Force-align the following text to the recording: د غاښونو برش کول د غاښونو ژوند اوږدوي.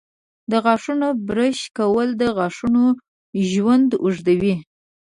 د 0.51 0.53
غاښونو 0.63 1.07
برش 1.27 1.59
کول 1.77 2.09
د 2.21 2.23
غاښونو 2.37 2.83
ژوند 3.51 3.89
اوږدوي. 4.03 4.55